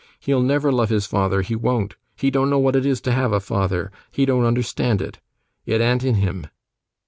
[0.19, 1.95] He'll never love his father, he won't.
[2.15, 3.91] He don't know what it is to have a father.
[4.09, 5.19] He don't understand it.
[5.67, 6.47] It an't in him.